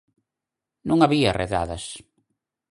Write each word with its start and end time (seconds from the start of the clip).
Non 0.89 0.99
había 1.01 1.35
redadas. 1.41 1.83